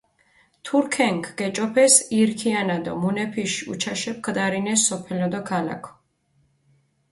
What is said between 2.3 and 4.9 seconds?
ქიანა დო მუნეფიში უჩაშეფი ქჷდარინეს